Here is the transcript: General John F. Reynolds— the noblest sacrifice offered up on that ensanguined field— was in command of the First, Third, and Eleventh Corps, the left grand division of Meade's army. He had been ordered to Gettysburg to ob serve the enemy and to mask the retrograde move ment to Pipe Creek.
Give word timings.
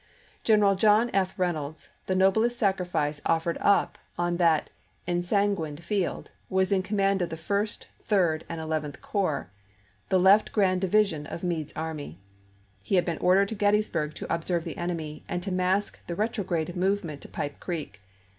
General 0.43 0.73
John 0.73 1.11
F. 1.13 1.37
Reynolds— 1.37 1.89
the 2.07 2.15
noblest 2.15 2.57
sacrifice 2.57 3.21
offered 3.23 3.59
up 3.61 3.99
on 4.17 4.37
that 4.37 4.71
ensanguined 5.07 5.83
field— 5.83 6.29
was 6.49 6.71
in 6.71 6.81
command 6.81 7.21
of 7.21 7.29
the 7.29 7.37
First, 7.37 7.85
Third, 7.99 8.43
and 8.49 8.59
Eleventh 8.59 8.99
Corps, 9.03 9.51
the 10.09 10.17
left 10.19 10.51
grand 10.51 10.81
division 10.81 11.27
of 11.27 11.43
Meade's 11.43 11.71
army. 11.73 12.17
He 12.81 12.95
had 12.95 13.05
been 13.05 13.19
ordered 13.19 13.49
to 13.49 13.53
Gettysburg 13.55 14.15
to 14.15 14.33
ob 14.33 14.43
serve 14.43 14.63
the 14.63 14.77
enemy 14.77 15.23
and 15.29 15.43
to 15.43 15.51
mask 15.51 15.99
the 16.07 16.15
retrograde 16.15 16.75
move 16.75 17.03
ment 17.03 17.21
to 17.21 17.27
Pipe 17.27 17.59
Creek. 17.59 18.01